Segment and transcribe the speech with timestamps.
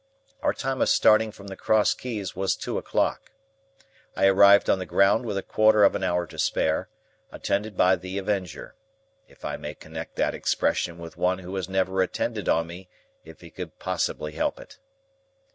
[0.41, 3.31] Our time of starting from the Cross Keys was two o'clock.
[4.15, 6.89] I arrived on the ground with a quarter of an hour to spare,
[7.31, 12.65] attended by the Avenger,—if I may connect that expression with one who never attended on
[12.65, 12.89] me
[13.23, 14.79] if he could possibly help it.